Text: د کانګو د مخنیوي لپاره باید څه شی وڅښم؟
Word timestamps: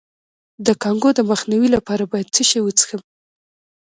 د 0.65 0.67
کانګو 0.83 1.09
د 1.15 1.19
مخنیوي 1.29 1.69
لپاره 1.75 2.03
باید 2.11 2.27
څه 2.35 2.43
شی 2.49 2.59
وڅښم؟ 2.63 3.01